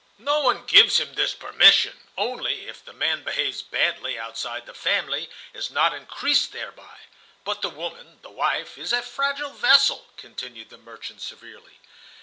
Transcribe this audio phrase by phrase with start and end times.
[0.17, 5.29] "No one gives him this permission; only, if the man behaves badly outside, the family
[5.53, 7.01] is not increased thereby;
[7.43, 11.77] but the woman, the wife, is a fragile vessel," continued the merchant, severely.